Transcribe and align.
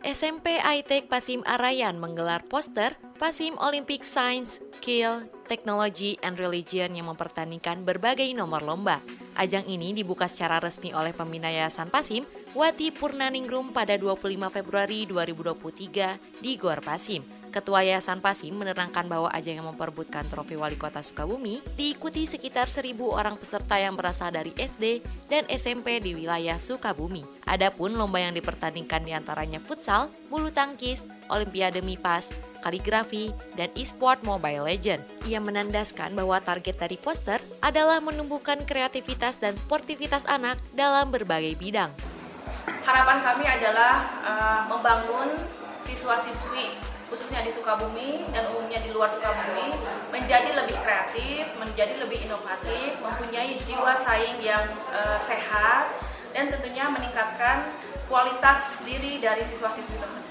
SMP 0.00 0.56
ITEK 0.56 1.12
Pasim 1.12 1.44
Arayan 1.44 2.00
menggelar 2.00 2.40
poster 2.48 2.96
Pasim 3.20 3.52
Olympic 3.60 4.00
Science, 4.00 4.64
Skill, 4.80 5.28
Technology, 5.44 6.16
and 6.24 6.40
Religion 6.40 6.96
yang 6.96 7.12
mempertandingkan 7.12 7.84
berbagai 7.84 8.32
nomor 8.32 8.64
lomba. 8.64 9.04
Ajang 9.36 9.68
ini 9.68 9.92
dibuka 9.92 10.24
secara 10.24 10.56
resmi 10.56 10.96
oleh 10.96 11.12
pembina 11.12 11.52
Yayasan 11.52 11.92
Pasim, 11.92 12.24
Wati 12.56 12.96
Purnaningrum 12.96 13.76
pada 13.76 13.92
25 14.00 14.24
Februari 14.48 15.04
2023 15.04 16.40
di 16.40 16.56
Gor 16.56 16.80
Pasim. 16.80 17.20
Ketua 17.52 17.84
Yayasan 17.84 18.24
Pasim 18.24 18.56
menerangkan 18.56 19.04
bahwa 19.04 19.28
ajang 19.36 19.60
yang 19.60 19.68
memperebutkan 19.68 20.24
trofi 20.32 20.56
wali 20.56 20.80
kota 20.80 21.04
Sukabumi 21.04 21.60
diikuti 21.76 22.24
sekitar 22.24 22.72
seribu 22.72 23.12
orang 23.12 23.36
peserta 23.36 23.76
yang 23.76 23.98
berasal 23.98 24.32
dari 24.32 24.54
SD 24.56 25.04
dan 25.30 25.46
SMP 25.46 26.02
di 26.02 26.18
wilayah 26.18 26.58
Sukabumi. 26.58 27.22
Adapun 27.46 27.94
lomba 27.94 28.18
yang 28.18 28.34
dipertandingkan 28.34 29.06
di 29.06 29.14
antaranya 29.14 29.62
futsal, 29.62 30.10
bulu 30.26 30.50
tangkis, 30.50 31.06
olimpiade 31.30 31.80
mipas, 31.80 32.34
kaligrafi, 32.60 33.30
dan 33.54 33.70
e-sport 33.78 34.20
Mobile 34.26 34.66
Legend. 34.66 35.00
Ia 35.24 35.38
menandaskan 35.38 36.18
bahwa 36.18 36.42
target 36.42 36.76
dari 36.76 36.98
poster 36.98 37.38
adalah 37.62 38.02
menumbuhkan 38.02 38.66
kreativitas 38.66 39.38
dan 39.38 39.54
sportivitas 39.54 40.26
anak 40.26 40.58
dalam 40.74 41.14
berbagai 41.14 41.54
bidang. 41.56 41.94
Harapan 42.82 43.18
kami 43.22 43.46
adalah 43.46 43.94
uh, 44.26 44.60
membangun 44.66 45.38
siswa-siswi 45.86 46.89
khususnya 47.10 47.42
di 47.42 47.50
Sukabumi 47.50 48.22
dan 48.30 48.46
umumnya 48.54 48.78
di 48.78 48.94
luar 48.94 49.10
Sukabumi 49.10 49.74
menjadi 50.14 50.54
lebih 50.54 50.78
kreatif, 50.78 51.44
menjadi 51.58 51.98
lebih 51.98 52.30
inovatif, 52.30 52.96
mempunyai 53.02 53.58
jiwa 53.66 53.98
saing 53.98 54.38
yang 54.38 54.64
uh, 54.94 55.18
sehat 55.26 55.90
dan 56.30 56.46
tentunya 56.54 56.86
meningkatkan 56.86 57.66
kualitas 58.06 58.78
diri 58.86 59.18
dari 59.18 59.42
siswa-siswi 59.42 59.98
tersebut. 59.98 60.30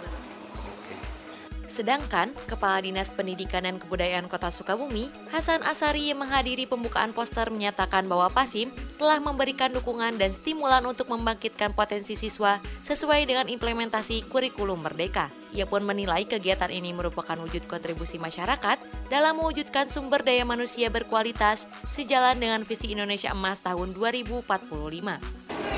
Sedangkan 1.69 2.33
Kepala 2.49 2.81
Dinas 2.81 3.13
Pendidikan 3.13 3.61
dan 3.61 3.77
Kebudayaan 3.77 4.25
Kota 4.25 4.49
Sukabumi, 4.49 5.13
Hasan 5.29 5.61
Asari 5.61 6.09
yang 6.09 6.25
menghadiri 6.25 6.65
pembukaan 6.65 7.13
poster 7.13 7.45
menyatakan 7.53 8.09
bahwa 8.09 8.25
Pasim 8.33 8.73
telah 8.97 9.21
memberikan 9.21 9.69
dukungan 9.69 10.17
dan 10.17 10.33
stimulan 10.33 10.81
untuk 10.83 11.13
membangkitkan 11.13 11.77
potensi 11.77 12.17
siswa 12.17 12.57
sesuai 12.83 13.21
dengan 13.29 13.45
implementasi 13.45 14.25
kurikulum 14.33 14.81
merdeka. 14.81 15.38
Ia 15.49 15.65
pun 15.65 15.81
menilai 15.81 16.29
kegiatan 16.29 16.69
ini 16.69 16.93
merupakan 16.93 17.33
wujud 17.37 17.65
kontribusi 17.65 18.21
masyarakat 18.21 18.77
dalam 19.09 19.41
mewujudkan 19.41 19.89
sumber 19.89 20.21
daya 20.21 20.45
manusia 20.45 20.93
berkualitas 20.93 21.65
sejalan 21.89 22.37
dengan 22.37 22.61
visi 22.61 22.93
Indonesia 22.93 23.33
Emas 23.33 23.61
tahun 23.65 23.97
2045 23.97 24.45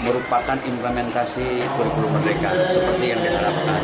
merupakan 0.02 0.58
implementasi 0.58 1.46
kurikulum 1.78 2.12
merdeka 2.18 2.50
seperti 2.74 3.14
yang 3.14 3.22
diharapkan. 3.22 3.82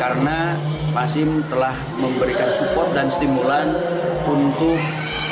Karena 0.00 0.56
Pasim 0.92 1.40
telah 1.48 1.72
memberikan 1.96 2.52
support 2.52 2.92
dan 2.92 3.08
stimulan 3.08 3.72
untuk 4.28 4.76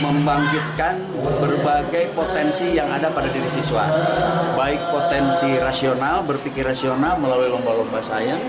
membangkitkan 0.00 0.96
berbagai 1.36 2.16
potensi 2.16 2.72
yang 2.72 2.88
ada 2.88 3.12
pada 3.12 3.28
diri 3.28 3.44
siswa. 3.44 3.84
Baik 4.56 4.88
potensi 4.88 5.52
rasional, 5.60 6.24
berpikir 6.24 6.64
rasional 6.64 7.20
melalui 7.20 7.52
lomba-lomba 7.52 8.00
sayang, 8.00 8.40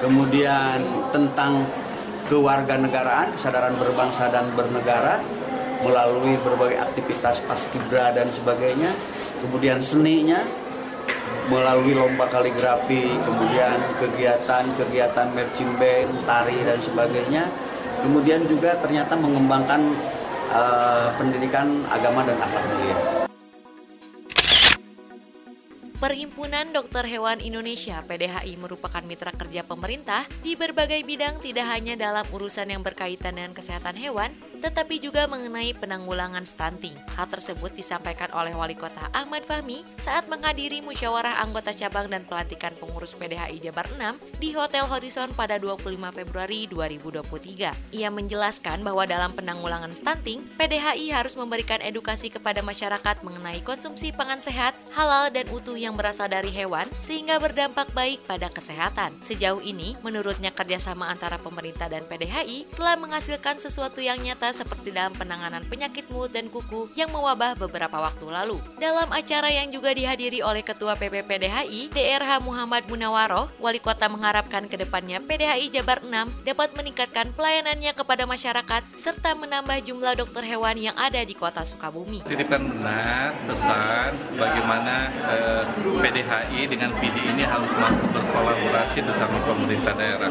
kemudian 0.00 0.82
tentang 1.14 1.64
kewarganegaraan, 2.26 3.34
kesadaran 3.34 3.74
berbangsa 3.78 4.28
dan 4.28 4.50
bernegara 4.52 5.22
melalui 5.84 6.34
berbagai 6.42 6.82
aktivitas 6.82 7.44
paskibra 7.46 8.10
dan 8.10 8.26
sebagainya, 8.32 8.90
kemudian 9.44 9.78
seninya, 9.78 10.40
melalui 11.46 11.94
lomba 11.94 12.26
kaligrafi, 12.26 13.06
kemudian 13.22 13.78
kegiatan-kegiatan 14.02 15.26
marching 15.30 15.70
band, 15.78 16.10
tari 16.26 16.58
dan 16.66 16.78
sebagainya. 16.82 17.44
Kemudian 18.02 18.44
juga 18.46 18.76
ternyata 18.82 19.14
mengembangkan 19.16 19.80
uh, 20.52 21.08
pendidikan 21.16 21.86
agama 21.90 22.22
dan 22.26 22.36
akhlak 22.38 22.64
mulia. 22.74 23.25
Perhimpunan 25.96 26.76
Dokter 26.76 27.08
Hewan 27.08 27.40
Indonesia 27.40 28.04
(PDHI) 28.04 28.60
merupakan 28.60 29.00
mitra 29.00 29.32
kerja 29.32 29.64
pemerintah 29.64 30.28
di 30.44 30.52
berbagai 30.52 31.00
bidang 31.00 31.40
tidak 31.40 31.72
hanya 31.72 31.96
dalam 31.96 32.28
urusan 32.36 32.68
yang 32.68 32.84
berkaitan 32.84 33.40
dengan 33.40 33.56
kesehatan 33.56 33.96
hewan, 33.96 34.28
tetapi 34.60 34.98
juga 34.98 35.28
mengenai 35.30 35.72
penanggulangan 35.76 36.44
stunting. 36.48 36.96
Hal 37.16 37.28
tersebut 37.28 37.72
disampaikan 37.76 38.28
oleh 38.32 38.52
Wali 38.52 38.76
Kota 38.76 39.08
Ahmad 39.12 39.44
Fahmi 39.44 39.84
saat 40.00 40.28
menghadiri 40.28 40.82
musyawarah 40.84 41.42
anggota 41.44 41.72
cabang 41.72 42.08
dan 42.12 42.24
pelantikan 42.28 42.72
pengurus 42.76 43.16
PDHI 43.16 43.58
Jabar 43.62 43.88
6 43.94 44.40
di 44.40 44.52
Hotel 44.52 44.84
Horizon 44.84 45.32
pada 45.32 45.56
25 45.56 45.96
Februari 46.12 46.68
2023. 46.68 47.96
Ia 47.96 48.08
menjelaskan 48.12 48.84
bahwa 48.84 49.04
dalam 49.08 49.32
penanggulangan 49.32 49.92
stunting, 49.96 50.44
PDHI 50.60 51.12
harus 51.12 51.34
memberikan 51.36 51.80
edukasi 51.80 52.28
kepada 52.28 52.60
masyarakat 52.60 53.22
mengenai 53.24 53.62
konsumsi 53.64 54.12
pangan 54.12 54.40
sehat, 54.42 54.76
halal 54.92 55.32
dan 55.32 55.48
utuh 55.52 55.76
yang 55.76 55.94
berasal 55.96 56.28
dari 56.28 56.52
hewan 56.52 56.88
sehingga 57.00 57.40
berdampak 57.40 57.90
baik 57.92 58.24
pada 58.28 58.50
kesehatan. 58.52 59.14
Sejauh 59.22 59.60
ini, 59.64 59.96
menurutnya 60.04 60.52
kerjasama 60.52 61.08
antara 61.08 61.40
pemerintah 61.40 61.88
dan 61.88 62.04
PDHI 62.04 62.68
telah 62.74 62.96
menghasilkan 62.98 63.56
sesuatu 63.56 64.02
yang 64.02 64.20
nyata 64.20 64.45
seperti 64.52 64.90
dalam 64.90 65.14
penanganan 65.14 65.64
penyakit 65.66 66.10
mulut 66.12 66.34
dan 66.34 66.50
kuku 66.50 66.90
yang 66.98 67.08
mewabah 67.14 67.56
beberapa 67.56 67.96
waktu 67.98 68.26
lalu. 68.28 68.58
Dalam 68.76 69.08
acara 69.14 69.48
yang 69.48 69.72
juga 69.72 69.94
dihadiri 69.96 70.44
oleh 70.44 70.60
Ketua 70.60 70.98
PPPDHI, 70.98 71.94
DRH 71.94 72.42
Muhammad 72.42 72.84
Munawaro, 72.90 73.48
Wali 73.62 73.80
Kota 73.80 74.10
mengharapkan 74.12 74.68
ke 74.68 74.76
depannya 74.76 75.22
PDHI 75.24 75.72
Jabar 75.72 76.04
6 76.04 76.44
dapat 76.44 76.76
meningkatkan 76.76 77.32
pelayanannya 77.32 77.96
kepada 77.96 78.28
masyarakat 78.28 78.82
serta 79.00 79.32
menambah 79.32 79.80
jumlah 79.86 80.12
dokter 80.20 80.44
hewan 80.44 80.76
yang 80.76 80.96
ada 81.00 81.22
di 81.22 81.32
kota 81.32 81.64
Sukabumi. 81.64 82.20
Titipkan 82.28 82.60
benar 82.68 83.32
pesan 83.48 84.12
bagaimana 84.36 85.08
eh, 85.24 85.62
PDHI 86.04 86.60
dengan 86.68 86.92
PD 87.00 87.16
ini 87.32 87.48
harus 87.48 87.72
mampu 87.80 88.04
berkolaborasi 88.12 88.98
bersama 89.00 89.40
pemerintah 89.48 89.96
daerah. 89.96 90.28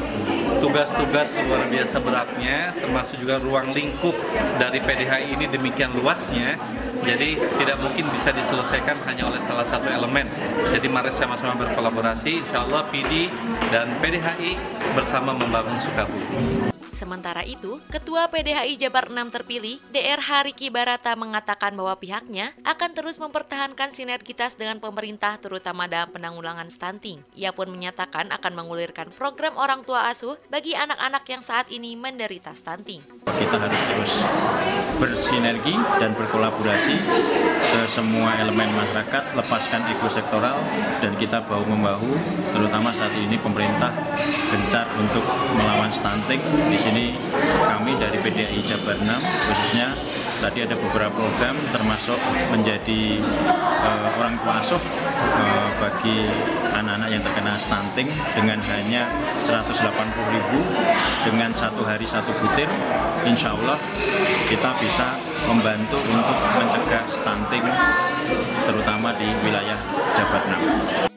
Tugas-tugas 0.62 1.28
luar 1.42 1.66
biasa 1.66 1.96
beratnya 1.98 2.70
termasuk 2.78 3.18
juga 3.18 3.42
ruang 3.42 3.74
lingkup 3.74 4.05
lingkup 4.06 4.22
dari 4.62 4.78
PDHI 4.78 5.34
ini 5.34 5.50
demikian 5.50 5.90
luasnya, 5.98 6.54
jadi 7.02 7.42
tidak 7.58 7.78
mungkin 7.82 8.06
bisa 8.14 8.30
diselesaikan 8.30 9.02
hanya 9.10 9.34
oleh 9.34 9.42
salah 9.50 9.66
satu 9.66 9.90
elemen. 9.90 10.30
Jadi 10.70 10.86
mari 10.86 11.10
sama-sama 11.10 11.58
berkolaborasi, 11.66 12.46
insya 12.46 12.62
Allah 12.70 12.86
PD 12.94 13.34
dan 13.74 13.90
PDHI 14.06 14.62
bersama 14.94 15.34
membangun 15.34 15.82
Sukabumi. 15.82 16.75
Sementara 16.96 17.44
itu, 17.44 17.84
Ketua 17.92 18.32
PDHI 18.32 18.80
Jabar 18.80 19.12
6 19.12 19.20
terpilih, 19.28 19.84
DR 19.92 20.24
Riki 20.48 20.72
Barata 20.72 21.12
mengatakan 21.20 21.76
bahwa 21.76 21.92
pihaknya 22.00 22.56
akan 22.64 22.96
terus 22.96 23.20
mempertahankan 23.20 23.92
sinergitas 23.92 24.56
dengan 24.56 24.80
pemerintah 24.80 25.36
terutama 25.36 25.92
dalam 25.92 26.16
penanggulangan 26.16 26.72
stunting. 26.72 27.20
Ia 27.36 27.52
pun 27.52 27.68
menyatakan 27.68 28.32
akan 28.32 28.54
mengulirkan 28.56 29.12
program 29.12 29.60
orang 29.60 29.84
tua 29.84 30.08
asuh 30.08 30.40
bagi 30.48 30.72
anak-anak 30.72 31.28
yang 31.28 31.44
saat 31.44 31.68
ini 31.68 32.00
menderita 32.00 32.56
stunting. 32.56 33.04
Kita 33.28 33.56
harus 33.60 33.82
terus 33.92 34.14
bersinergi 34.96 35.76
dan 36.00 36.16
berkolaborasi 36.16 36.96
ke 37.66 37.82
semua 37.92 38.40
elemen 38.40 38.72
masyarakat, 38.72 39.36
lepaskan 39.36 39.82
ego 39.92 40.08
sektoral 40.08 40.56
dan 41.04 41.12
kita 41.20 41.44
bahu-membahu, 41.44 42.16
terutama 42.56 42.96
saat 42.96 43.12
ini 43.20 43.36
pemerintah 43.36 43.92
gencar 44.50 44.88
untuk 44.96 45.24
melawan 45.60 45.92
stunting. 45.92 46.40
Di 46.72 46.78
sini 46.80 47.06
kami 47.66 48.00
dari 48.00 48.18
PDI 48.24 48.60
Jabar 48.64 48.96
6 48.96 49.08
khususnya 49.20 49.88
tadi 50.40 50.64
ada 50.66 50.76
beberapa 50.76 51.16
program 51.16 51.56
termasuk 51.72 52.20
menjadi 52.52 53.24
uh, 53.82 54.08
orang 54.20 54.36
tua 54.42 54.54
asuh 54.62 54.82
uh, 55.18 55.70
bagi 55.80 56.28
anak-anak 56.76 57.10
yang 57.12 57.24
terkena 57.24 57.54
stunting 57.60 58.10
dengan 58.36 58.60
hanya 58.60 59.08
180.000 59.48 59.82
dengan 61.26 61.50
satu 61.56 61.82
hari 61.88 62.06
satu 62.06 62.32
butir 62.44 62.68
insya 63.24 63.56
Allah 63.56 63.80
kita 64.52 64.70
bisa 64.78 65.18
membantu 65.48 65.98
untuk 65.98 66.38
mencegah 66.60 67.04
stunting 67.08 67.66
terutama 68.66 69.14
di 69.16 69.28
wilayah 69.46 69.80
Jabar 70.18 70.44
6. 71.08 71.15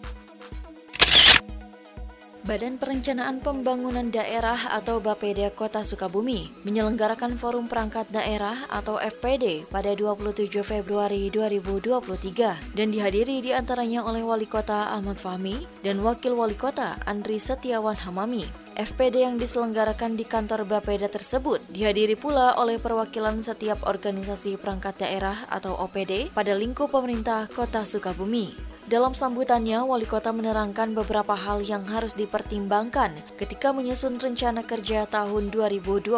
Badan 2.48 2.80
Perencanaan 2.80 3.44
Pembangunan 3.44 4.08
Daerah 4.08 4.72
atau 4.72 5.04
Bapeda 5.04 5.52
Kota 5.52 5.84
Sukabumi 5.84 6.48
menyelenggarakan 6.64 7.36
Forum 7.36 7.68
Perangkat 7.68 8.08
Daerah 8.08 8.64
atau 8.72 8.96
FPD 8.96 9.68
pada 9.68 9.92
27 9.92 10.48
Februari 10.64 11.28
2023 11.28 12.72
dan 12.72 12.88
dihadiri 12.88 13.44
di 13.44 13.52
antaranya 13.52 14.00
oleh 14.00 14.24
Wali 14.24 14.48
Kota 14.48 14.96
Ahmad 14.96 15.20
Fahmi 15.20 15.68
dan 15.84 16.00
Wakil 16.00 16.32
Wali 16.32 16.56
Kota 16.56 16.96
Andri 17.04 17.36
Setiawan 17.36 18.00
Hamami. 18.08 18.48
FPD 18.80 19.28
yang 19.28 19.36
diselenggarakan 19.36 20.16
di 20.16 20.24
kantor 20.24 20.64
Bapeda 20.64 21.12
tersebut 21.12 21.60
dihadiri 21.68 22.16
pula 22.16 22.56
oleh 22.56 22.80
perwakilan 22.80 23.44
setiap 23.44 23.84
organisasi 23.84 24.56
perangkat 24.56 24.96
daerah 25.04 25.44
atau 25.52 25.76
OPD 25.84 26.32
pada 26.32 26.56
lingkup 26.56 26.96
pemerintah 26.96 27.44
Kota 27.52 27.84
Sukabumi. 27.84 28.67
Dalam 28.88 29.12
sambutannya, 29.12 29.84
Wali 29.84 30.08
Kota 30.08 30.32
menerangkan 30.32 30.96
beberapa 30.96 31.36
hal 31.36 31.60
yang 31.60 31.84
harus 31.92 32.16
dipertimbangkan 32.16 33.12
ketika 33.36 33.68
menyusun 33.68 34.16
rencana 34.16 34.64
kerja 34.64 35.04
tahun 35.04 35.52
2024, 35.52 36.16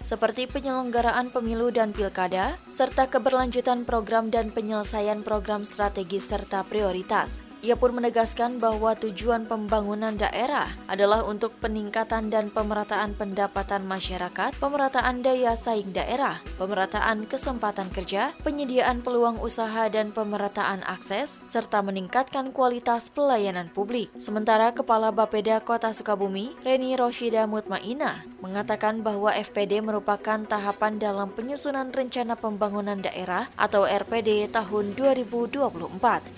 seperti 0.00 0.48
penyelenggaraan 0.48 1.28
pemilu 1.28 1.68
dan 1.68 1.92
pilkada, 1.92 2.56
serta 2.72 3.12
keberlanjutan 3.12 3.84
program 3.84 4.32
dan 4.32 4.48
penyelesaian 4.48 5.20
program 5.20 5.68
strategis 5.68 6.24
serta 6.24 6.64
prioritas. 6.64 7.47
Ia 7.58 7.74
pun 7.74 7.90
menegaskan 7.90 8.62
bahwa 8.62 8.94
tujuan 8.94 9.42
pembangunan 9.50 10.14
daerah 10.14 10.70
adalah 10.86 11.26
untuk 11.26 11.50
peningkatan 11.58 12.30
dan 12.30 12.54
pemerataan 12.54 13.18
pendapatan 13.18 13.82
masyarakat, 13.82 14.54
pemerataan 14.62 15.26
daya 15.26 15.58
saing 15.58 15.90
daerah, 15.90 16.38
pemerataan 16.54 17.26
kesempatan 17.26 17.90
kerja, 17.90 18.30
penyediaan 18.46 19.02
peluang 19.02 19.42
usaha 19.42 19.90
dan 19.90 20.14
pemerataan 20.14 20.86
akses, 20.86 21.42
serta 21.50 21.82
meningkatkan 21.82 22.54
kualitas 22.54 23.10
pelayanan 23.10 23.74
publik. 23.74 24.06
Sementara 24.22 24.70
Kepala 24.70 25.10
Bapeda 25.10 25.58
Kota 25.58 25.90
Sukabumi, 25.90 26.54
Reni 26.62 26.94
Roshida 26.94 27.50
Mutmaina, 27.50 28.22
mengatakan 28.38 29.02
bahwa 29.02 29.34
FPD 29.34 29.82
merupakan 29.82 30.38
tahapan 30.46 31.02
dalam 31.02 31.34
penyusunan 31.34 31.90
rencana 31.90 32.38
pembangunan 32.38 33.02
daerah 33.02 33.50
atau 33.58 33.82
RPD 33.82 34.46
tahun 34.54 34.94
2024 34.94 35.58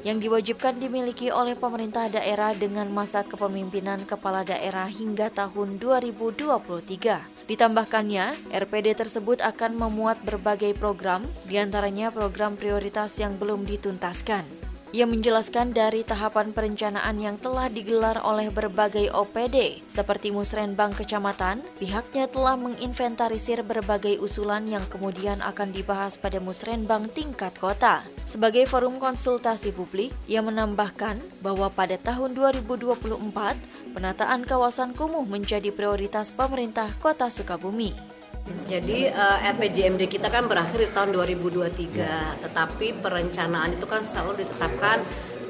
yang 0.08 0.16
diwajibkan 0.16 0.80
dimiliki 0.80 1.09
dimiliki 1.10 1.34
oleh 1.34 1.58
pemerintah 1.58 2.06
daerah 2.06 2.54
dengan 2.54 2.86
masa 2.86 3.26
kepemimpinan 3.26 4.06
kepala 4.06 4.46
daerah 4.46 4.86
hingga 4.86 5.26
tahun 5.26 5.82
2023. 5.82 7.50
Ditambahkannya, 7.50 8.54
RPD 8.54 8.94
tersebut 8.94 9.42
akan 9.42 9.74
memuat 9.74 10.22
berbagai 10.22 10.70
program, 10.78 11.26
di 11.50 11.58
antaranya 11.58 12.14
program 12.14 12.54
prioritas 12.54 13.18
yang 13.18 13.34
belum 13.42 13.66
dituntaskan. 13.66 14.59
Ia 14.90 15.06
menjelaskan 15.06 15.70
dari 15.70 16.02
tahapan 16.02 16.50
perencanaan 16.50 17.14
yang 17.22 17.38
telah 17.38 17.70
digelar 17.70 18.18
oleh 18.26 18.50
berbagai 18.50 19.14
OPD, 19.14 19.86
seperti 19.86 20.34
Musrenbang 20.34 20.90
Kecamatan, 20.98 21.62
pihaknya 21.78 22.26
telah 22.26 22.58
menginventarisir 22.58 23.62
berbagai 23.62 24.18
usulan 24.18 24.66
yang 24.66 24.82
kemudian 24.90 25.46
akan 25.46 25.70
dibahas 25.70 26.18
pada 26.18 26.42
Musrenbang 26.42 27.06
tingkat 27.14 27.54
kota. 27.62 28.02
Sebagai 28.26 28.66
forum 28.66 28.98
konsultasi 28.98 29.70
publik, 29.70 30.10
ia 30.26 30.42
menambahkan 30.42 31.22
bahwa 31.38 31.70
pada 31.70 31.94
tahun 31.94 32.34
2024, 32.34 33.94
penataan 33.94 34.42
kawasan 34.42 34.90
kumuh 34.98 35.22
menjadi 35.22 35.70
prioritas 35.70 36.34
pemerintah 36.34 36.90
kota 36.98 37.30
Sukabumi. 37.30 38.09
Jadi 38.70 39.10
uh, 39.10 39.38
eh, 39.42 39.50
RPJMD 39.50 40.02
kita 40.06 40.30
kan 40.30 40.46
berakhir 40.46 40.78
di 40.78 40.90
tahun 40.94 41.10
2023, 41.14 42.42
tetapi 42.46 43.02
perencanaan 43.02 43.74
itu 43.74 43.86
kan 43.86 44.06
selalu 44.06 44.46
ditetapkan 44.46 45.02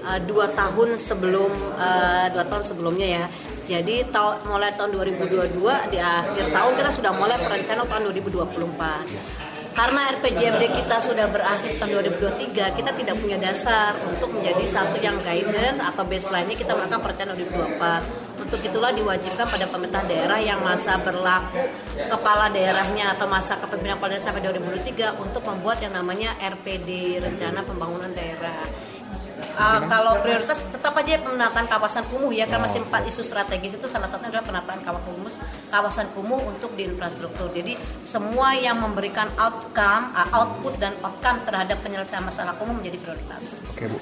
uh, 0.04 0.20
dua 0.24 0.48
tahun 0.56 0.96
sebelum 0.96 1.52
uh, 1.76 2.26
dua 2.32 2.44
tahun 2.48 2.64
sebelumnya 2.64 3.08
ya. 3.08 3.24
Jadi 3.70 4.08
mulai 4.50 4.74
tahun 4.74 4.90
2022 4.98 5.62
di 5.94 5.98
akhir 6.00 6.44
tahun 6.50 6.72
kita 6.74 6.90
sudah 6.90 7.12
mulai 7.14 7.38
perencanaan 7.38 7.86
tahun 7.86 8.02
2024 8.18 9.39
karena 9.72 10.10
RPJMD 10.18 10.62
kita 10.82 10.96
sudah 10.98 11.30
berakhir 11.30 11.78
tahun 11.78 12.02
2023, 12.18 12.76
kita 12.76 12.90
tidak 12.90 13.16
punya 13.22 13.38
dasar 13.38 13.94
untuk 14.06 14.34
menjadi 14.34 14.64
satu 14.66 14.98
yang 14.98 15.16
guidance 15.22 15.78
atau 15.78 16.02
baseline-nya 16.02 16.56
kita 16.58 16.74
melakukan 16.74 17.00
perencanaan 17.00 17.38
2024. 17.38 18.30
Untuk 18.40 18.60
itulah 18.66 18.90
diwajibkan 18.90 19.46
pada 19.46 19.66
pemerintah 19.70 20.02
daerah 20.10 20.42
yang 20.42 20.58
masa 20.64 20.98
berlaku 20.98 21.70
kepala 22.10 22.50
daerahnya 22.50 23.14
atau 23.14 23.30
masa 23.30 23.54
kepemimpinan 23.62 24.00
kepala 24.00 24.18
daerah 24.18 24.26
sampai 24.26 24.42
2023 24.42 25.22
untuk 25.22 25.42
membuat 25.46 25.78
yang 25.84 25.94
namanya 25.94 26.34
RPD 26.42 27.22
Rencana 27.22 27.62
Pembangunan 27.62 28.10
Daerah 28.10 28.89
uh, 29.56 29.80
kalau 29.86 30.18
prioritas 30.20 30.62
tetap 30.68 30.94
aja 30.98 31.18
penataan 31.22 31.66
kawasan 31.66 32.04
kumuh 32.10 32.30
ya 32.34 32.46
kan 32.46 32.62
masih 32.62 32.82
empat 32.84 33.06
isu 33.06 33.22
strategis 33.22 33.78
itu 33.78 33.86
salah 33.86 34.06
satunya 34.06 34.38
adalah 34.38 34.46
penataan 34.46 34.80
kawasan 34.82 35.06
kumuh 35.06 35.32
kawasan 35.70 36.06
kumuh 36.12 36.40
untuk 36.50 36.74
di 36.74 36.86
infrastruktur. 36.86 37.48
Jadi 37.54 37.78
semua 38.02 38.54
yang 38.58 38.82
memberikan 38.82 39.30
outcome 39.38 40.12
uh, 40.12 40.28
output 40.34 40.76
dan 40.78 40.92
outcome 41.00 41.40
terhadap 41.46 41.78
penyelesaian 41.80 42.22
masalah 42.22 42.54
kumuh 42.58 42.74
menjadi 42.76 42.98
prioritas. 43.00 43.64
Oke 43.72 43.86
bu. 43.88 43.98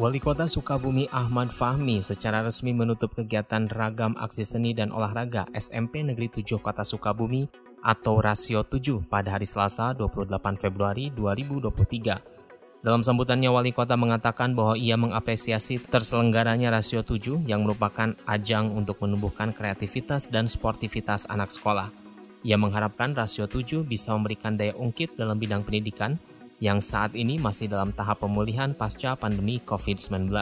Wali 0.00 0.16
Kota 0.16 0.48
Sukabumi 0.48 1.12
Ahmad 1.12 1.52
Fahmi 1.52 2.00
secara 2.00 2.40
resmi 2.40 2.72
menutup 2.72 3.12
kegiatan 3.12 3.68
ragam 3.68 4.16
aksi 4.16 4.48
seni 4.48 4.72
dan 4.72 4.88
olahraga 4.96 5.44
SMP 5.52 6.00
Negeri 6.00 6.40
7 6.40 6.56
Kota 6.56 6.80
Sukabumi 6.80 7.44
atau 7.84 8.16
Rasio 8.16 8.64
7 8.64 9.04
pada 9.04 9.36
hari 9.36 9.44
Selasa 9.44 9.92
28 9.92 10.56
Februari 10.56 11.12
2023. 11.12 12.39
Dalam 12.80 13.04
sambutannya, 13.04 13.52
Wali 13.52 13.76
Kota 13.76 13.92
mengatakan 13.92 14.56
bahwa 14.56 14.72
ia 14.72 14.96
mengapresiasi 14.96 15.84
terselenggaranya 15.84 16.72
rasio 16.72 17.04
7 17.04 17.44
yang 17.44 17.68
merupakan 17.68 18.16
ajang 18.24 18.72
untuk 18.72 19.04
menumbuhkan 19.04 19.52
kreativitas 19.52 20.32
dan 20.32 20.48
sportivitas 20.48 21.28
anak 21.28 21.52
sekolah. 21.52 21.92
Ia 22.40 22.56
mengharapkan 22.56 23.12
rasio 23.12 23.44
7 23.44 23.84
bisa 23.84 24.16
memberikan 24.16 24.56
daya 24.56 24.72
ungkit 24.80 25.12
dalam 25.12 25.36
bidang 25.36 25.60
pendidikan 25.60 26.16
yang 26.56 26.80
saat 26.80 27.12
ini 27.12 27.36
masih 27.36 27.68
dalam 27.68 27.92
tahap 27.92 28.24
pemulihan 28.24 28.72
pasca 28.72 29.12
pandemi 29.12 29.60
COVID-19. 29.60 30.32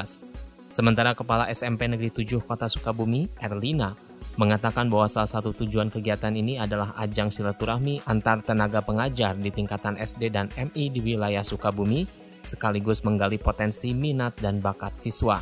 Sementara 0.71 1.19
Kepala 1.19 1.51
SMP 1.51 1.91
Negeri 1.91 2.15
7 2.15 2.39
Kota 2.39 2.71
Sukabumi, 2.71 3.27
Erlina, 3.43 3.99
mengatakan 4.39 4.87
bahwa 4.87 5.11
salah 5.11 5.27
satu 5.27 5.51
tujuan 5.51 5.91
kegiatan 5.91 6.31
ini 6.31 6.55
adalah 6.55 6.95
ajang 7.03 7.35
silaturahmi 7.35 8.07
antar 8.07 8.47
tenaga 8.47 8.79
pengajar 8.79 9.35
di 9.35 9.51
tingkatan 9.51 9.99
SD 9.99 10.31
dan 10.31 10.47
MI 10.55 10.87
di 10.95 11.03
wilayah 11.03 11.43
Sukabumi 11.43 12.18
sekaligus 12.43 13.07
menggali 13.07 13.39
potensi 13.39 13.95
minat 13.95 14.39
dan 14.39 14.63
bakat 14.63 14.95
siswa. 14.99 15.41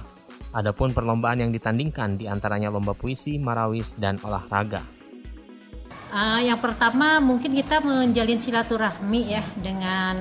Adapun 0.56 0.96
perlombaan 0.96 1.42
yang 1.44 1.52
ditandingkan 1.52 2.16
di 2.16 2.24
antaranya 2.30 2.72
lomba 2.72 2.96
puisi, 2.96 3.36
marawis, 3.36 3.98
dan 4.00 4.16
olahraga. 4.24 4.84
Uh, 6.14 6.40
yang 6.40 6.56
pertama 6.62 7.18
mungkin 7.18 7.52
kita 7.52 7.82
menjalin 7.82 8.40
silaturahmi 8.40 9.36
ya 9.36 9.42
dengan 9.58 10.16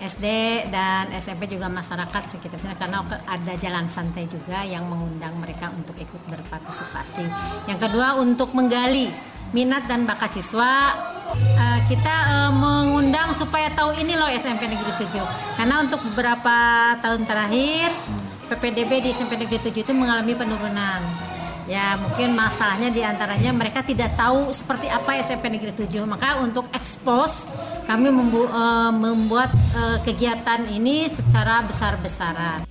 SD 0.00 0.26
dan 0.72 1.12
SMP 1.12 1.44
juga 1.44 1.68
masyarakat 1.68 2.22
sekitar 2.24 2.56
sini 2.56 2.72
karena 2.80 3.04
ada 3.28 3.52
jalan 3.60 3.84
santai 3.92 4.24
juga 4.24 4.64
yang 4.64 4.88
mengundang 4.88 5.36
mereka 5.36 5.68
untuk 5.76 5.92
ikut 6.00 6.24
berpartisipasi. 6.24 7.24
Yang 7.68 7.78
kedua 7.84 8.16
untuk 8.16 8.56
menggali 8.56 9.12
minat 9.52 9.84
dan 9.84 10.08
bakat 10.08 10.40
siswa 10.40 10.96
uh, 11.34 11.80
kita 11.86 12.14
uh, 12.30 12.52
mengundang 12.54 13.34
supaya 13.34 13.70
tahu 13.72 13.94
ini 13.98 14.14
loh 14.14 14.30
SMP 14.30 14.66
Negeri 14.70 15.06
7 15.06 15.20
karena 15.58 15.74
untuk 15.82 16.00
beberapa 16.12 16.56
tahun 17.02 17.26
terakhir 17.26 17.90
PPDB 18.50 19.06
di 19.06 19.08
SMP 19.14 19.38
Negeri 19.38 19.58
7 19.70 19.86
itu 19.86 19.92
mengalami 19.94 20.34
penurunan. 20.34 21.00
Ya 21.70 21.94
mungkin 21.94 22.34
masalahnya 22.34 22.90
di 22.90 22.98
antaranya 23.06 23.54
mereka 23.54 23.86
tidak 23.86 24.18
tahu 24.18 24.50
seperti 24.50 24.90
apa 24.90 25.22
SMP 25.22 25.54
Negeri 25.54 25.70
7 25.86 26.02
maka 26.02 26.42
untuk 26.42 26.66
ekspos 26.74 27.46
kami 27.86 28.10
uh, 28.10 28.90
membuat 28.90 29.54
kegiatan 30.02 30.66
ini 30.66 31.06
secara 31.06 31.62
besar-besaran 31.62 32.69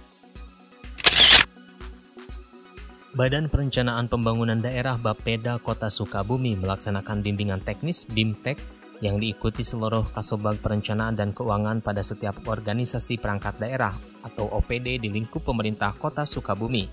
Badan 3.20 3.52
Perencanaan 3.52 4.08
Pembangunan 4.08 4.64
Daerah 4.64 4.96
Bapeda 4.96 5.60
Kota 5.60 5.92
Sukabumi 5.92 6.56
melaksanakan 6.56 7.20
bimbingan 7.20 7.60
teknis 7.60 8.08
BIMTEK 8.08 8.56
yang 9.04 9.20
diikuti 9.20 9.60
seluruh 9.60 10.08
Kasobag 10.16 10.64
Perencanaan 10.64 11.20
dan 11.20 11.36
Keuangan 11.36 11.84
pada 11.84 12.00
setiap 12.00 12.40
organisasi 12.48 13.20
perangkat 13.20 13.60
daerah 13.60 13.92
atau 14.24 14.48
OPD 14.48 15.04
di 15.04 15.12
lingkup 15.12 15.44
pemerintah 15.44 15.92
Kota 16.00 16.24
Sukabumi. 16.24 16.88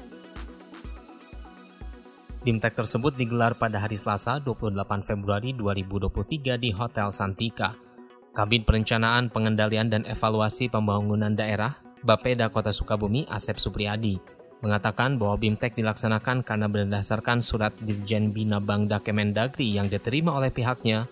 BIMTEK 2.42 2.75
tersebut 2.75 3.14
digelar 3.14 3.54
pada 3.54 3.78
hari 3.78 3.95
Selasa 3.95 4.42
28 4.42 4.83
Februari 5.06 5.54
2023 5.54 6.59
di 6.59 6.75
Hotel 6.75 7.06
Santika. 7.14 7.78
Kabin 8.35 8.66
Perencanaan, 8.66 9.30
Pengendalian 9.30 9.95
dan 9.95 10.02
Evaluasi 10.02 10.75
Pembangunan 10.75 11.38
Daerah 11.38 11.78
Bapeda 12.02 12.50
Kota 12.50 12.75
Sukabumi 12.75 13.30
Asep 13.30 13.62
Supriyadi 13.62 14.36
mengatakan 14.65 15.21
bahwa 15.21 15.37
BIMTEK 15.37 15.77
dilaksanakan 15.77 16.41
karena 16.41 16.67
berdasarkan 16.71 17.45
surat 17.45 17.77
Dirjen 17.83 18.33
Bina 18.33 18.57
Bangda 18.63 19.03
Kemendagri 19.05 19.69
yang 19.69 19.93
diterima 19.93 20.33
oleh 20.33 20.49
pihaknya, 20.49 21.05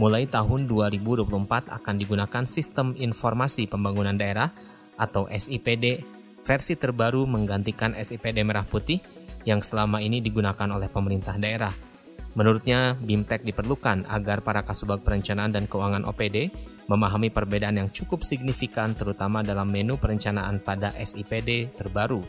mulai 0.00 0.24
tahun 0.30 0.70
2024 0.70 1.28
akan 1.68 1.94
digunakan 1.98 2.44
Sistem 2.48 2.96
Informasi 2.96 3.68
Pembangunan 3.68 4.16
Daerah 4.16 4.48
atau 4.96 5.28
SIPD 5.28 6.00
versi 6.46 6.74
terbaru 6.80 7.28
menggantikan 7.28 7.92
SIPD 7.92 8.40
Merah 8.40 8.64
Putih 8.64 9.04
yang 9.44 9.60
selama 9.60 10.00
ini 10.00 10.24
digunakan 10.24 10.68
oleh 10.72 10.88
pemerintah 10.88 11.36
daerah. 11.36 11.72
Menurutnya, 12.36 12.94
BIMTEK 13.02 13.42
diperlukan 13.44 14.06
agar 14.06 14.40
para 14.46 14.62
kasubag 14.62 15.02
perencanaan 15.02 15.50
dan 15.50 15.66
keuangan 15.66 16.06
OPD 16.06 16.54
memahami 16.88 17.28
perbedaan 17.28 17.76
yang 17.76 17.90
cukup 17.92 18.24
signifikan 18.24 18.96
terutama 18.96 19.44
dalam 19.44 19.68
menu 19.68 20.00
perencanaan 20.00 20.62
pada 20.62 20.94
SIPD 20.96 21.68
terbaru. 21.76 22.24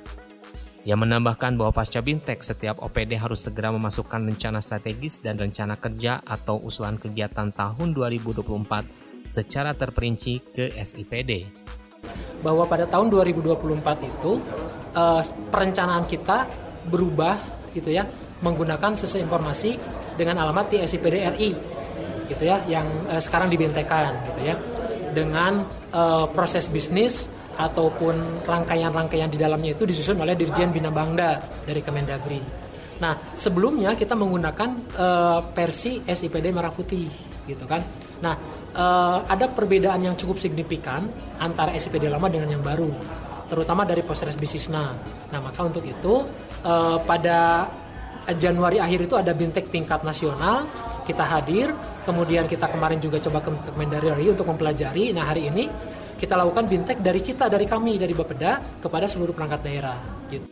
Ia 0.89 0.97
menambahkan 0.97 1.53
bahwa 1.53 1.69
pasca 1.69 2.01
BIMTEK 2.01 2.41
setiap 2.41 2.81
OPD 2.81 3.13
harus 3.13 3.45
segera 3.45 3.69
memasukkan 3.69 4.25
rencana 4.25 4.57
strategis 4.57 5.21
dan 5.21 5.37
rencana 5.37 5.77
kerja 5.77 6.17
atau 6.25 6.57
usulan 6.65 6.97
kegiatan 6.97 7.53
tahun 7.53 7.93
2024 7.93 9.29
secara 9.29 9.77
terperinci 9.77 10.41
ke 10.49 10.73
SIPD. 10.73 11.45
Bahwa 12.41 12.65
pada 12.65 12.89
tahun 12.89 13.13
2024 13.13 14.09
itu 14.09 14.41
uh, 14.97 15.21
perencanaan 15.53 16.09
kita 16.09 16.49
berubah 16.89 17.37
gitu 17.77 17.93
ya 17.93 18.09
menggunakan 18.41 18.97
sesuai 18.97 19.29
informasi 19.29 19.77
dengan 20.17 20.41
alamat 20.41 20.73
di 20.73 20.81
SIPD 20.81 21.15
RI 21.37 21.51
gitu 22.33 22.49
ya 22.49 22.65
yang 22.65 22.89
uh, 23.13 23.21
sekarang 23.21 23.53
dibintekan 23.53 24.25
gitu 24.33 24.41
ya 24.41 24.57
dengan 25.13 25.69
uh, 25.93 26.25
proses 26.33 26.65
bisnis 26.65 27.29
ataupun 27.59 28.47
rangkaian-rangkaian 28.47 29.27
di 29.27 29.35
dalamnya 29.35 29.75
itu 29.75 29.83
disusun 29.83 30.15
oleh 30.23 30.31
Dirjen 30.39 30.71
Bina 30.71 30.87
Bangda 30.87 31.43
dari 31.67 31.83
Kemendagri. 31.83 32.39
Nah, 33.03 33.35
sebelumnya 33.35 33.99
kita 33.99 34.15
menggunakan 34.15 34.69
uh, 34.95 35.39
versi 35.51 35.99
SIPD 36.03 36.55
merah 36.55 36.71
putih 36.71 37.07
gitu 37.43 37.67
kan. 37.67 37.83
Nah, 38.23 38.35
uh, 38.75 39.27
ada 39.27 39.51
perbedaan 39.51 39.99
yang 39.99 40.15
cukup 40.15 40.39
signifikan 40.39 41.07
antara 41.39 41.75
SIPD 41.75 42.07
lama 42.07 42.31
dengan 42.31 42.55
yang 42.55 42.63
baru, 42.63 42.91
terutama 43.51 43.83
dari 43.83 44.03
proses 44.03 44.35
bisnisnya. 44.39 44.95
Nah, 45.31 45.39
maka 45.43 45.59
untuk 45.63 45.83
itu 45.83 46.23
uh, 46.63 46.97
pada 47.03 47.67
Januari 48.39 48.77
akhir 48.79 49.09
itu 49.09 49.15
ada 49.15 49.31
bintek 49.35 49.71
tingkat 49.71 50.03
nasional, 50.03 50.67
kita 51.07 51.23
hadir, 51.23 51.71
kemudian 52.03 52.45
kita 52.45 52.67
kemarin 52.67 52.99
juga 52.99 53.17
coba 53.23 53.41
ke 53.41 53.49
Kemendagri 53.73 54.27
untuk 54.27 54.47
mempelajari. 54.47 55.15
Nah, 55.15 55.27
hari 55.27 55.49
ini 55.49 55.65
kita 56.19 56.35
lakukan 56.35 56.67
bintek 56.67 56.99
dari 56.99 57.23
kita, 57.23 57.47
dari 57.47 57.63
kami, 57.63 57.95
dari 57.95 58.11
Bapeda 58.11 58.59
kepada 58.83 59.07
seluruh 59.07 59.31
perangkat 59.31 59.63
daerah. 59.63 59.95
Gitu. 60.27 60.43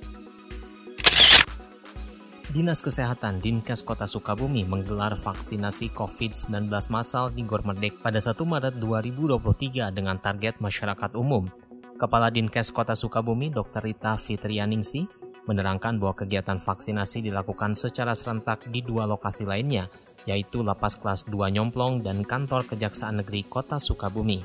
Dinas 2.48 2.80
Kesehatan 2.80 3.44
Dinkes 3.44 3.84
Kota 3.84 4.08
Sukabumi 4.08 4.64
menggelar 4.64 5.20
vaksinasi 5.20 5.92
COVID-19 5.92 6.72
massal 6.88 7.28
di 7.36 7.44
Gor 7.44 7.68
Merdek 7.68 8.00
pada 8.00 8.24
1 8.24 8.40
Maret 8.40 8.80
2023 8.80 9.92
dengan 9.92 10.16
target 10.16 10.56
masyarakat 10.64 11.12
umum. 11.20 11.52
Kepala 12.00 12.32
Dinkes 12.32 12.72
Kota 12.72 12.96
Sukabumi 12.96 13.52
Dr. 13.52 13.84
Rita 13.84 14.16
Fitrianingsi 14.16 15.06
menerangkan 15.44 16.00
bahwa 16.00 16.16
kegiatan 16.16 16.60
vaksinasi 16.60 17.28
dilakukan 17.28 17.76
secara 17.76 18.16
serentak 18.16 18.64
di 18.72 18.80
dua 18.80 19.04
lokasi 19.04 19.44
lainnya, 19.44 19.92
yaitu 20.24 20.64
Lapas 20.64 20.96
Kelas 21.00 21.28
2 21.28 21.52
Nyomplong 21.52 22.00
dan 22.00 22.24
Kantor 22.24 22.68
Kejaksaan 22.68 23.24
Negeri 23.24 23.44
Kota 23.48 23.76
Sukabumi. 23.76 24.44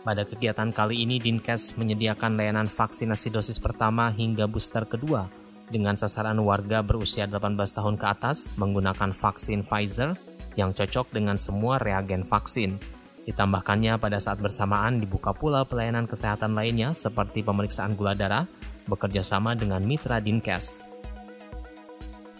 Pada 0.00 0.24
kegiatan 0.24 0.72
kali 0.72 1.04
ini, 1.04 1.20
Dinkes 1.20 1.76
menyediakan 1.76 2.40
layanan 2.40 2.64
vaksinasi 2.64 3.28
dosis 3.28 3.60
pertama 3.60 4.08
hingga 4.08 4.48
booster 4.48 4.88
kedua 4.88 5.28
dengan 5.68 5.92
sasaran 6.00 6.40
warga 6.40 6.80
berusia 6.80 7.28
18 7.28 7.52
tahun 7.52 8.00
ke 8.00 8.06
atas 8.08 8.56
menggunakan 8.56 9.12
vaksin 9.12 9.60
Pfizer 9.60 10.16
yang 10.56 10.72
cocok 10.72 11.12
dengan 11.12 11.36
semua 11.36 11.76
reagen 11.76 12.24
vaksin. 12.24 12.80
Ditambahkannya 13.28 14.00
pada 14.00 14.16
saat 14.16 14.40
bersamaan 14.40 15.04
dibuka 15.04 15.36
pula 15.36 15.68
pelayanan 15.68 16.08
kesehatan 16.08 16.56
lainnya 16.56 16.96
seperti 16.96 17.44
pemeriksaan 17.44 17.92
gula 17.92 18.16
darah 18.16 18.48
bekerja 18.88 19.20
sama 19.20 19.52
dengan 19.52 19.84
mitra 19.84 20.16
Dinkes. 20.16 20.80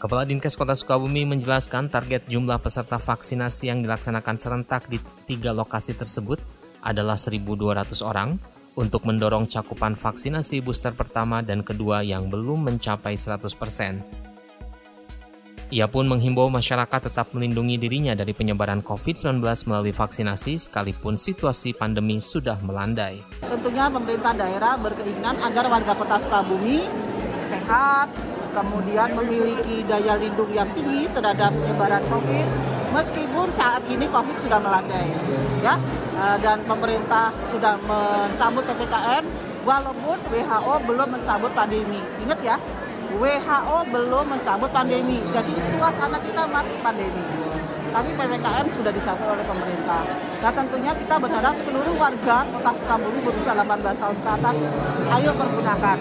Kepala 0.00 0.24
Dinkes 0.24 0.56
Kota 0.56 0.72
Sukabumi 0.72 1.28
menjelaskan 1.28 1.92
target 1.92 2.24
jumlah 2.24 2.56
peserta 2.56 2.96
vaksinasi 2.96 3.68
yang 3.68 3.84
dilaksanakan 3.84 4.40
serentak 4.40 4.88
di 4.88 4.96
tiga 5.28 5.52
lokasi 5.52 5.92
tersebut 5.92 6.40
adalah 6.84 7.16
1.200 7.16 8.00
orang 8.04 8.40
untuk 8.78 9.04
mendorong 9.04 9.50
cakupan 9.50 9.98
vaksinasi 9.98 10.62
booster 10.64 10.94
pertama 10.94 11.44
dan 11.44 11.60
kedua 11.60 12.00
yang 12.00 12.32
belum 12.32 12.70
mencapai 12.70 13.18
100%. 13.18 14.20
Ia 15.70 15.86
pun 15.86 16.02
menghimbau 16.02 16.50
masyarakat 16.50 17.14
tetap 17.14 17.30
melindungi 17.30 17.78
dirinya 17.78 18.10
dari 18.18 18.34
penyebaran 18.34 18.82
COVID-19 18.82 19.38
melalui 19.70 19.94
vaksinasi 19.94 20.66
sekalipun 20.66 21.14
situasi 21.14 21.78
pandemi 21.78 22.18
sudah 22.18 22.58
melandai. 22.66 23.22
Tentunya 23.38 23.86
pemerintah 23.86 24.34
daerah 24.34 24.74
berkeinginan 24.82 25.38
agar 25.38 25.70
warga 25.70 25.94
kota 25.94 26.18
Sukabumi 26.26 26.90
sehat, 27.46 28.10
kemudian 28.50 29.14
memiliki 29.14 29.86
daya 29.86 30.18
lindung 30.18 30.50
yang 30.50 30.66
tinggi 30.74 31.06
terhadap 31.14 31.54
penyebaran 31.54 32.02
COVID, 32.10 32.46
meskipun 32.90 33.46
saat 33.50 33.82
ini 33.86 34.06
COVID 34.10 34.36
sudah 34.38 34.58
melandai. 34.62 35.06
Ya, 35.60 35.76
Eh, 36.20 36.36
dan 36.44 36.60
pemerintah 36.68 37.32
sudah 37.48 37.80
mencabut 37.80 38.60
PPKM 38.68 39.24
walaupun 39.64 40.20
WHO 40.28 40.74
belum 40.84 41.08
mencabut 41.16 41.48
pandemi. 41.56 41.96
Ingat 42.20 42.40
ya, 42.44 42.56
WHO 43.16 43.78
belum 43.88 44.28
mencabut 44.28 44.68
pandemi. 44.68 45.16
Jadi 45.32 45.56
suasana 45.56 46.20
kita 46.20 46.44
masih 46.44 46.76
pandemi. 46.84 47.24
Tapi 47.88 48.12
PPKM 48.12 48.68
sudah 48.68 48.92
dicabut 48.92 49.32
oleh 49.32 49.44
pemerintah. 49.48 50.04
Nah 50.44 50.52
tentunya 50.52 50.92
kita 50.92 51.16
berharap 51.16 51.56
seluruh 51.64 51.96
warga 51.96 52.44
kota 52.52 52.70
Sukabumi 52.76 53.20
berusia 53.24 53.56
18 53.56 53.96
tahun 53.96 54.16
ke 54.20 54.28
atas, 54.28 54.56
ayo 55.16 55.30
pergunakan. 55.40 55.98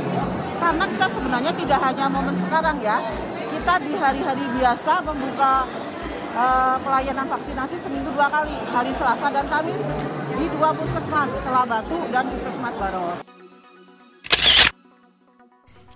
Karena 0.60 0.84
kita 0.84 1.08
sebenarnya 1.08 1.52
tidak 1.56 1.80
hanya 1.80 2.06
momen 2.12 2.36
sekarang 2.36 2.76
ya, 2.84 3.00
kita 3.56 3.74
di 3.88 3.96
hari-hari 3.96 4.46
biasa 4.52 5.00
membuka 5.08 5.64
uh, 6.36 6.78
pelayanan 6.82 7.28
vaksinasi 7.30 7.78
seminggu 7.80 8.12
dua 8.14 8.28
kali, 8.30 8.56
hari 8.70 8.92
Selasa 8.94 9.30
dan 9.30 9.46
Kamis 9.48 9.94
di 10.36 10.46
dua 10.58 10.74
puskesmas, 10.76 11.30
Selabatu 11.32 11.98
dan 12.10 12.28
Puskesmas 12.34 12.76
Baros. 12.78 13.29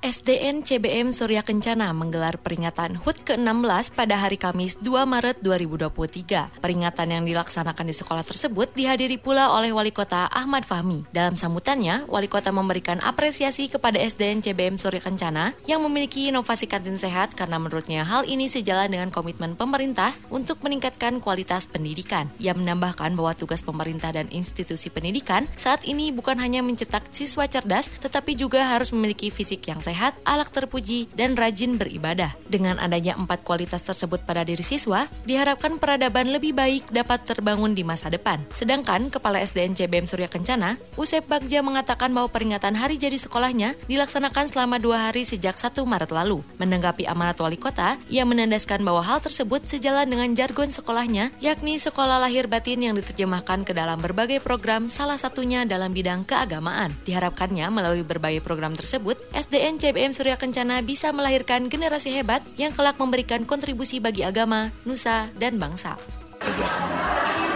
SDN 0.03 0.67
CBM 0.67 1.15
Surya 1.15 1.39
Kencana 1.39 1.95
menggelar 1.95 2.35
peringatan 2.35 2.99
HUT 2.99 3.23
ke-16 3.23 3.95
pada 3.95 4.19
hari 4.19 4.35
Kamis 4.35 4.75
2 4.83 5.07
Maret 5.07 5.39
2023. 5.39 6.59
Peringatan 6.59 7.07
yang 7.07 7.23
dilaksanakan 7.23 7.87
di 7.87 7.95
sekolah 7.95 8.27
tersebut 8.27 8.75
dihadiri 8.75 9.15
pula 9.15 9.55
oleh 9.55 9.71
Wali 9.71 9.95
Kota 9.95 10.27
Ahmad 10.27 10.67
Fahmi. 10.67 11.07
Dalam 11.15 11.39
sambutannya, 11.39 12.03
Wali 12.11 12.27
Kota 12.27 12.51
memberikan 12.51 12.99
apresiasi 12.99 13.71
kepada 13.71 13.95
SDN 13.95 14.43
CBM 14.43 14.75
Surya 14.75 14.99
Kencana 14.99 15.55
yang 15.71 15.79
memiliki 15.87 16.27
inovasi 16.27 16.67
kantin 16.67 16.99
sehat 16.99 17.39
karena 17.39 17.55
menurutnya 17.55 18.03
hal 18.03 18.27
ini 18.27 18.51
sejalan 18.51 18.91
dengan 18.91 19.07
komitmen 19.07 19.55
pemerintah 19.55 20.11
untuk 20.27 20.59
meningkatkan 20.67 21.23
kualitas 21.23 21.63
pendidikan. 21.63 22.27
Ia 22.43 22.51
menambahkan 22.51 23.15
bahwa 23.15 23.39
tugas 23.39 23.63
pemerintah 23.63 24.11
dan 24.11 24.27
institusi 24.35 24.91
pendidikan 24.91 25.47
saat 25.55 25.87
ini 25.87 26.11
bukan 26.11 26.43
hanya 26.43 26.59
mencetak 26.59 27.07
siswa 27.15 27.47
cerdas, 27.47 27.87
tetapi 28.03 28.35
juga 28.35 28.67
harus 28.67 28.91
memiliki 28.91 29.31
fisik 29.31 29.71
yang 29.71 29.79
sehat 29.79 29.92
sehat, 29.93 30.17
alak 30.25 30.49
terpuji, 30.49 31.05
dan 31.13 31.37
rajin 31.37 31.77
beribadah. 31.77 32.33
Dengan 32.49 32.81
adanya 32.81 33.13
empat 33.13 33.45
kualitas 33.45 33.85
tersebut 33.85 34.25
pada 34.25 34.41
diri 34.41 34.65
siswa, 34.65 35.05
diharapkan 35.29 35.77
peradaban 35.77 36.33
lebih 36.33 36.57
baik 36.57 36.89
dapat 36.89 37.21
terbangun 37.29 37.77
di 37.77 37.85
masa 37.85 38.09
depan. 38.09 38.41
Sedangkan 38.49 39.13
Kepala 39.13 39.37
SDN 39.45 39.77
CBM 39.77 40.09
Surya 40.09 40.25
Kencana, 40.25 40.81
Usep 40.97 41.29
Bagja 41.29 41.61
mengatakan 41.61 42.09
bahwa 42.09 42.33
peringatan 42.33 42.73
hari 42.73 42.97
jadi 42.97 43.21
sekolahnya 43.21 43.77
dilaksanakan 43.85 44.49
selama 44.49 44.81
dua 44.81 45.13
hari 45.13 45.21
sejak 45.21 45.53
1 45.53 45.77
Maret 45.85 46.09
lalu. 46.09 46.41
Menanggapi 46.57 47.05
amanat 47.05 47.37
wali 47.37 47.61
kota, 47.61 48.01
ia 48.09 48.25
menandaskan 48.25 48.81
bahwa 48.81 49.05
hal 49.05 49.21
tersebut 49.21 49.69
sejalan 49.69 50.09
dengan 50.09 50.33
jargon 50.33 50.73
sekolahnya, 50.73 51.29
yakni 51.37 51.77
sekolah 51.77 52.17
lahir 52.17 52.49
batin 52.49 52.81
yang 52.81 52.97
diterjemahkan 52.97 53.61
ke 53.61 53.77
dalam 53.77 54.01
berbagai 54.01 54.41
program, 54.41 54.89
salah 54.89 55.21
satunya 55.21 55.69
dalam 55.69 55.93
bidang 55.93 56.25
keagamaan. 56.25 56.97
Diharapkannya 57.05 57.69
melalui 57.69 58.01
berbagai 58.01 58.41
program 58.41 58.73
tersebut, 58.73 59.21
SDN 59.35 59.82
CBM 59.83 60.15
Surya 60.15 60.39
Kencana 60.39 60.79
bisa 60.79 61.11
melahirkan 61.11 61.67
generasi 61.67 62.15
hebat 62.15 62.39
yang 62.55 62.71
kelak 62.71 62.95
memberikan 62.95 63.43
kontribusi 63.43 63.99
bagi 63.99 64.23
agama, 64.23 64.71
nusa, 64.87 65.27
dan 65.35 65.59
bangsa. 65.59 65.99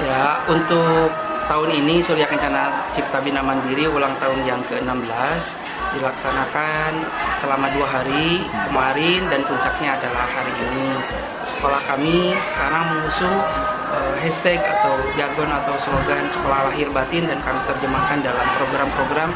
Ya, 0.04 0.44
untuk 0.52 1.08
tahun 1.48 1.72
ini 1.72 2.04
Surya 2.04 2.28
Kencana 2.28 2.92
Cipta 2.92 3.24
Bina 3.24 3.40
Mandiri 3.40 3.88
ulang 3.88 4.12
tahun 4.20 4.44
yang 4.44 4.60
ke-16 4.68 5.56
dilaksanakan 5.96 7.00
selama 7.40 7.72
dua 7.72 7.88
hari 7.88 8.44
kemarin 8.44 9.24
dan 9.32 9.48
puncaknya 9.48 9.96
adalah 9.96 10.28
hari 10.28 10.52
ini. 10.68 11.00
Sekolah 11.48 11.80
kami 11.88 12.36
sekarang 12.44 12.92
mengusung 12.92 13.40
uh, 13.88 14.20
hashtag 14.20 14.60
atau 14.60 15.00
jargon 15.16 15.48
atau 15.48 15.80
slogan 15.80 16.28
sekolah 16.28 16.76
lahir 16.76 16.92
batin 16.92 17.24
dan 17.24 17.40
kami 17.40 17.64
terjemahkan 17.72 18.20
dalam 18.20 18.48
program-program 18.60 19.32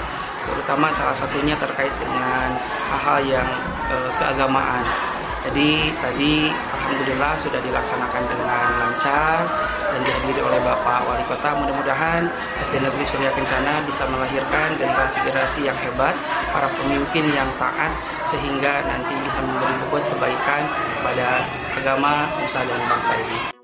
terutama 0.51 0.91
salah 0.91 1.15
satunya 1.15 1.55
terkait 1.55 1.91
dengan 1.97 2.53
hal-hal 2.91 3.19
yang 3.39 3.49
e, 3.87 3.95
keagamaan. 4.19 4.83
Jadi 5.41 5.89
tadi 5.97 6.53
Alhamdulillah 6.53 7.33
sudah 7.39 7.57
dilaksanakan 7.63 8.23
dengan 8.29 8.67
lancar 8.77 9.41
dan 9.91 10.01
dihadiri 10.05 10.41
oleh 10.43 10.59
Bapak 10.61 11.07
Wali 11.07 11.23
Kota. 11.25 11.55
Mudah-mudahan 11.55 12.29
SD 12.61 12.83
Negeri 12.83 13.05
Surya 13.07 13.31
Kencana 13.33 13.81
bisa 13.87 14.05
melahirkan 14.11 14.75
generasi-generasi 14.77 15.65
yang 15.65 15.77
hebat, 15.81 16.13
para 16.51 16.67
pemimpin 16.77 17.25
yang 17.31 17.47
taat 17.57 17.89
sehingga 18.27 18.85
nanti 18.85 19.15
bisa 19.23 19.41
memberi 19.41 19.73
bobot 19.87 20.03
kebaikan 20.13 20.63
kepada 20.99 21.47
agama, 21.79 22.29
nusa 22.37 22.61
dan 22.61 22.81
bangsa 22.85 23.13
ini. 23.17 23.60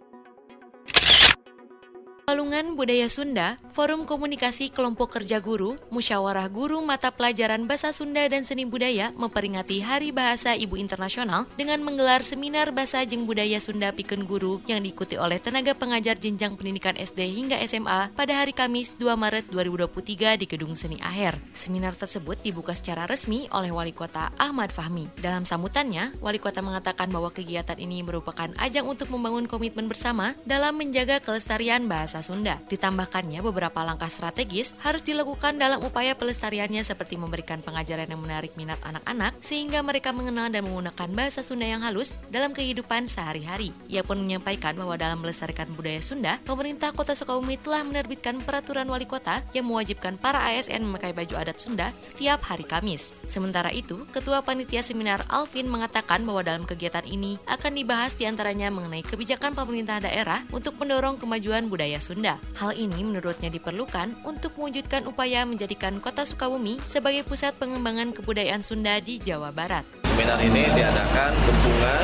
Palungan 2.57 2.73
Budaya 2.73 3.05
Sunda, 3.05 3.61
Forum 3.69 4.09
Komunikasi 4.09 4.73
Kelompok 4.73 5.13
Kerja 5.13 5.37
Guru, 5.37 5.77
Musyawarah 5.93 6.49
Guru 6.49 6.81
Mata 6.81 7.13
Pelajaran 7.13 7.69
Bahasa 7.69 7.93
Sunda 7.93 8.25
dan 8.25 8.41
Seni 8.41 8.65
Budaya 8.65 9.13
memperingati 9.13 9.85
Hari 9.85 10.09
Bahasa 10.09 10.57
Ibu 10.57 10.73
Internasional 10.81 11.45
dengan 11.53 11.85
menggelar 11.85 12.25
seminar 12.25 12.73
Bahasa 12.73 13.05
Jeng 13.05 13.29
Budaya 13.29 13.61
Sunda 13.61 13.93
Piken 13.93 14.25
Guru 14.25 14.57
yang 14.65 14.81
diikuti 14.81 15.21
oleh 15.21 15.37
tenaga 15.37 15.77
pengajar 15.77 16.17
jenjang 16.17 16.57
pendidikan 16.57 16.97
SD 16.97 17.29
hingga 17.29 17.61
SMA 17.61 18.09
pada 18.17 18.33
hari 18.33 18.57
Kamis 18.57 18.89
2 18.97 19.05
Maret 19.05 19.53
2023 19.53 20.41
di 20.41 20.49
Gedung 20.49 20.73
Seni 20.73 20.97
Aher. 20.97 21.37
Seminar 21.53 21.93
tersebut 21.93 22.41
dibuka 22.41 22.73
secara 22.73 23.05
resmi 23.05 23.45
oleh 23.53 23.69
Wali 23.69 23.93
Kota 23.93 24.33
Ahmad 24.41 24.73
Fahmi. 24.73 25.05
Dalam 25.21 25.45
sambutannya, 25.45 26.17
Wali 26.25 26.41
Kota 26.41 26.65
mengatakan 26.65 27.13
bahwa 27.13 27.29
kegiatan 27.29 27.77
ini 27.77 28.01
merupakan 28.01 28.49
ajang 28.57 28.89
untuk 28.89 29.13
membangun 29.13 29.45
komitmen 29.45 29.85
bersama 29.85 30.33
dalam 30.49 30.73
menjaga 30.73 31.21
kelestarian 31.21 31.85
bahasa 31.85 32.07
bahasa 32.07 32.23
Sunda. 32.47 32.63
Ditambahkannya 32.71 33.43
beberapa 33.43 33.83
langkah 33.83 34.07
strategis 34.07 34.71
harus 34.79 35.03
dilakukan 35.03 35.59
dalam 35.59 35.83
upaya 35.83 36.15
pelestariannya 36.15 36.79
seperti 36.79 37.19
memberikan 37.19 37.59
pengajaran 37.59 38.07
yang 38.07 38.23
menarik 38.23 38.55
minat 38.55 38.79
anak-anak 38.87 39.35
sehingga 39.43 39.83
mereka 39.83 40.15
mengenal 40.15 40.47
dan 40.47 40.63
menggunakan 40.63 41.11
bahasa 41.11 41.43
Sunda 41.43 41.67
yang 41.67 41.83
halus 41.83 42.15
dalam 42.31 42.55
kehidupan 42.55 43.11
sehari-hari. 43.11 43.75
Ia 43.91 43.99
pun 44.07 44.23
menyampaikan 44.23 44.79
bahwa 44.79 44.95
dalam 44.95 45.19
melestarikan 45.19 45.67
budaya 45.75 45.99
Sunda, 45.99 46.39
pemerintah 46.47 46.95
Kota 46.95 47.19
Sukabumi 47.19 47.59
telah 47.59 47.83
menerbitkan 47.83 48.39
peraturan 48.39 48.87
wali 48.87 49.03
kota 49.03 49.43
yang 49.51 49.67
mewajibkan 49.67 50.15
para 50.15 50.39
ASN 50.47 50.87
memakai 50.87 51.11
baju 51.11 51.35
adat 51.35 51.59
Sunda 51.59 51.91
setiap 51.99 52.47
hari 52.47 52.63
Kamis. 52.63 53.11
Sementara 53.27 53.75
itu, 53.75 54.07
Ketua 54.15 54.39
Panitia 54.39 54.79
Seminar 54.87 55.27
Alvin 55.27 55.67
mengatakan 55.67 56.23
bahwa 56.23 56.47
dalam 56.47 56.63
kegiatan 56.63 57.03
ini 57.03 57.35
akan 57.43 57.75
dibahas 57.75 58.15
di 58.15 58.23
antaranya 58.23 58.71
mengenai 58.71 59.03
kebijakan 59.03 59.51
pemerintah 59.51 59.99
daerah 59.99 60.47
untuk 60.55 60.79
mendorong 60.79 61.19
kemajuan 61.19 61.67
budaya 61.67 61.99
Sunda. 61.99 62.36
Hal 62.57 62.73
ini 62.73 63.05
menurutnya 63.05 63.47
diperlukan 63.53 64.17
untuk 64.25 64.57
mewujudkan 64.57 65.05
upaya 65.05 65.45
menjadikan 65.45 66.01
kota 66.01 66.25
Sukabumi 66.25 66.81
sebagai 66.83 67.21
pusat 67.23 67.53
pengembangan 67.55 68.11
kebudayaan 68.11 68.65
Sunda 68.65 68.97
di 68.97 69.21
Jawa 69.21 69.53
Barat. 69.53 69.85
Seminar 70.09 70.41
ini 70.41 70.65
diadakan 70.73 71.31
dukungan 71.45 72.03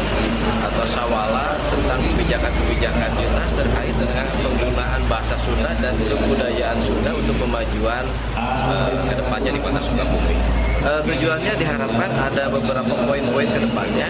atau 0.69 0.85
sawala 0.85 1.57
tentang 1.57 1.99
kebijakan-kebijakan 2.13 3.11
dinas 3.17 3.51
terkait 3.57 3.95
dengan 3.97 4.27
penggunaan 4.45 5.01
bahasa 5.09 5.35
Sunda 5.41 5.73
dan 5.81 5.97
kebudayaan 5.97 6.77
Sunda 6.77 7.11
untuk 7.17 7.35
kemajuan 7.41 8.05
uh, 8.37 8.93
ke 8.93 9.13
depannya 9.17 9.51
di 9.51 9.59
kota 9.59 9.81
Sukabumi. 9.81 10.62
Tujuannya 10.83 11.55
diharapkan 11.55 12.11
ada 12.11 12.51
beberapa 12.51 12.91
poin-poin 13.07 13.47
ke 13.47 13.59
depannya 13.63 14.03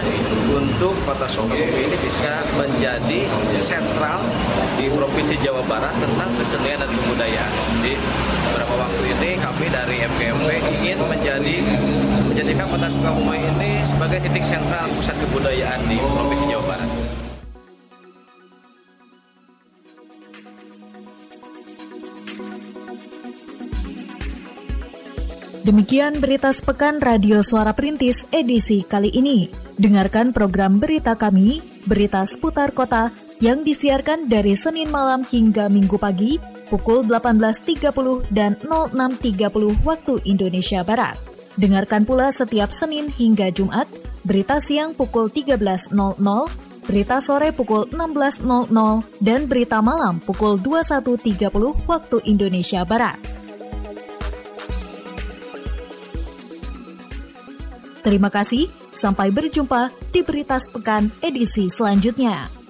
untuk 0.50 0.98
kota 1.06 1.22
Sukabumi 1.30 1.70
ini 1.70 1.94
bisa 2.02 2.42
menjadi 2.58 3.30
sentral 3.54 4.18
di 4.74 4.90
Provinsi 4.90 5.38
Jawa 5.38 5.62
Barat 5.70 5.94
tentang 6.02 6.34
kesenian 6.34 6.82
dan 6.82 6.90
kebudayaan. 6.90 7.52
Jadi 7.78 7.94
beberapa 8.50 8.74
waktu 8.74 9.02
ini 9.06 9.30
kami 9.38 9.66
dari 9.70 9.96
MKMP 10.02 10.48
ingin 10.82 10.98
menjadi 11.06 11.56
menjadikan 12.26 12.66
kota 12.66 12.90
Sukabumi 12.90 13.38
ini 13.38 13.78
sebagai 13.86 14.18
titik 14.26 14.42
sentral 14.42 14.90
pusat 14.90 15.14
kebudayaan 15.22 15.78
di 15.86 16.02
Provinsi 16.02 16.44
Jawa 16.50 16.74
Barat. 16.74 17.03
Demikian 25.64 26.20
berita 26.20 26.52
sepekan 26.52 27.00
Radio 27.00 27.40
Suara 27.40 27.72
Perintis 27.72 28.28
edisi 28.36 28.84
kali 28.84 29.08
ini. 29.16 29.48
Dengarkan 29.80 30.36
program 30.36 30.76
berita 30.76 31.16
kami, 31.16 31.64
berita 31.88 32.20
seputar 32.28 32.76
kota, 32.76 33.08
yang 33.40 33.64
disiarkan 33.64 34.28
dari 34.28 34.52
Senin 34.60 34.92
malam 34.92 35.24
hingga 35.24 35.72
Minggu 35.72 35.96
pagi, 35.96 36.36
pukul 36.68 37.08
18.30 37.08 37.80
dan 38.28 38.60
06.30 38.60 39.88
waktu 39.88 40.20
Indonesia 40.28 40.84
Barat. 40.84 41.16
Dengarkan 41.56 42.04
pula 42.04 42.28
setiap 42.28 42.68
Senin 42.68 43.08
hingga 43.08 43.48
Jumat, 43.48 43.88
berita 44.20 44.60
siang 44.60 44.92
pukul 44.92 45.32
13.00, 45.32 45.96
berita 46.84 47.24
sore 47.24 47.56
pukul 47.56 47.88
16.00, 47.88 48.68
dan 49.24 49.48
berita 49.48 49.80
malam 49.80 50.20
pukul 50.20 50.60
21.30 50.60 51.88
waktu 51.88 52.16
Indonesia 52.28 52.84
Barat. 52.84 53.43
Terima 58.04 58.28
kasih, 58.28 58.68
sampai 58.92 59.32
berjumpa 59.32 59.88
di 60.12 60.20
Berita 60.20 60.60
Sepekan 60.60 61.08
edisi 61.24 61.72
selanjutnya. 61.72 62.63